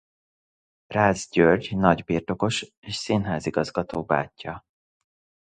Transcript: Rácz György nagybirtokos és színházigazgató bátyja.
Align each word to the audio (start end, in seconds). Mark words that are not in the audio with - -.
Rácz 0.87 1.29
György 1.29 1.75
nagybirtokos 1.77 2.65
és 2.79 2.95
színházigazgató 2.95 4.03
bátyja. 4.03 4.63